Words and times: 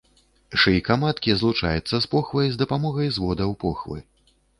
Шыйка 0.61 0.95
маткі 1.01 1.35
злучаецца 1.41 1.95
з 2.05 2.09
похвай 2.13 2.47
з 2.55 2.61
дапамогай 2.61 3.13
зводаў 3.19 3.55
похвы. 3.65 3.99